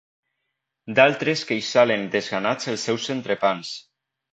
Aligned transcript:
D'altres 1.01 1.45
queixalen 1.51 2.09
desganats 2.19 2.75
els 2.77 2.91
seus 2.91 3.11
entrepans. 3.21 3.81